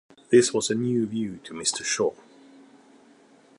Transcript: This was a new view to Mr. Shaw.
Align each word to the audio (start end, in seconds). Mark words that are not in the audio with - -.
This 0.31 0.51
was 0.51 0.71
a 0.71 0.73
new 0.73 1.05
view 1.05 1.37
to 1.43 1.53
Mr. 1.53 1.85
Shaw. 1.85 2.13